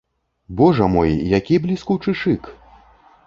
[0.59, 2.49] Божа мой, які бліскучы шык!